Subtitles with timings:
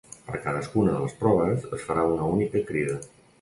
[0.27, 2.99] Per a cadascuna de les proves es farà una única crida.